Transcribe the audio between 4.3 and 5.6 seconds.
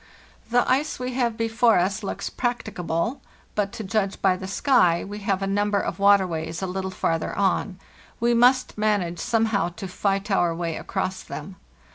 the sky, we have a